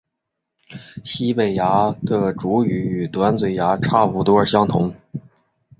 [1.03, 2.71] 西北鸦的主羽
[3.03, 4.95] 与短嘴鸦差不多相同。